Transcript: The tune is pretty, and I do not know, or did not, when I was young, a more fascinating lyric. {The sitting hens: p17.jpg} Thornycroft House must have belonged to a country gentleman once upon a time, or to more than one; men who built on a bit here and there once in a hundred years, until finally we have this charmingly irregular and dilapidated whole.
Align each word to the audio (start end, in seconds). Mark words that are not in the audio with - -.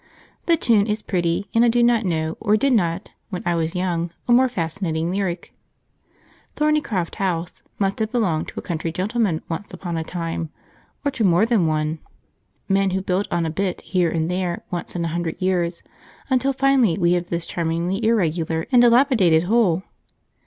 The 0.47 0.57
tune 0.57 0.87
is 0.87 1.03
pretty, 1.03 1.47
and 1.53 1.63
I 1.63 1.67
do 1.67 1.83
not 1.83 2.05
know, 2.07 2.35
or 2.39 2.57
did 2.57 2.73
not, 2.73 3.11
when 3.29 3.43
I 3.45 3.53
was 3.53 3.75
young, 3.75 4.09
a 4.27 4.31
more 4.31 4.47
fascinating 4.49 5.11
lyric. 5.11 5.53
{The 6.55 6.65
sitting 6.65 6.77
hens: 6.77 6.81
p17.jpg} 6.81 6.81
Thornycroft 6.81 7.15
House 7.17 7.61
must 7.77 7.99
have 7.99 8.11
belonged 8.11 8.47
to 8.47 8.59
a 8.59 8.63
country 8.63 8.91
gentleman 8.91 9.43
once 9.47 9.75
upon 9.75 9.97
a 9.97 10.03
time, 10.03 10.49
or 11.05 11.11
to 11.11 11.23
more 11.23 11.45
than 11.45 11.67
one; 11.67 11.99
men 12.67 12.89
who 12.89 13.01
built 13.03 13.27
on 13.29 13.45
a 13.45 13.51
bit 13.51 13.81
here 13.81 14.09
and 14.09 14.31
there 14.31 14.63
once 14.71 14.95
in 14.95 15.05
a 15.05 15.09
hundred 15.09 15.39
years, 15.39 15.83
until 16.31 16.51
finally 16.51 16.97
we 16.97 17.11
have 17.13 17.29
this 17.29 17.45
charmingly 17.45 18.03
irregular 18.03 18.65
and 18.71 18.81
dilapidated 18.81 19.43
whole. 19.43 19.83